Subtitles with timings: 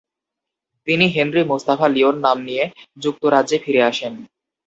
[0.87, 2.63] তিনি Henry Mustafa Leon নাম নিয়ে
[3.03, 4.13] যুক্তরাজ্যে ফিরে আসেন।